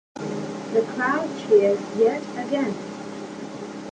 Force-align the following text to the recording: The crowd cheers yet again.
The 0.15 0.81
crowd 0.95 1.29
cheers 1.41 1.79
yet 1.95 2.23
again. 2.35 2.73